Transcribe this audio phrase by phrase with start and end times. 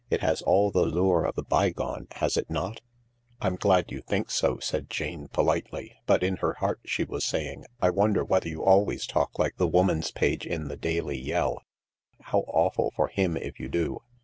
[0.09, 2.81] It has all the lure of the bygone, has it not
[3.39, 7.65] }""I'm glad you think so," said Jane politely, but in her heart she was saying,"
[7.83, 11.57] I wonder whether you always talk like the Woman's Page in the Daily YeU.
[12.19, 14.01] How awful for him if you do."